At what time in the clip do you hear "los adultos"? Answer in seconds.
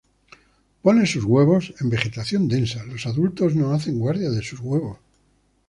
2.85-3.55